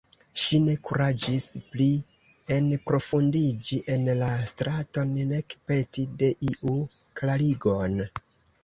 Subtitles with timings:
[0.43, 1.87] Ŝi ne kuraĝis pli
[2.57, 6.77] enprofundiĝi en la straton, nek peti de iu
[7.23, 8.05] klarigon.